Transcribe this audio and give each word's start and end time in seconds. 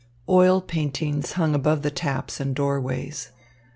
Oil 0.27 0.61
paintings 0.61 1.33
hung 1.33 1.53
above 1.53 1.83
the 1.83 1.91
taps 1.91 2.39
and 2.39 2.55
doorways. 2.55 3.29